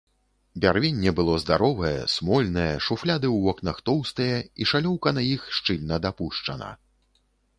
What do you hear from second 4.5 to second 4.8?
і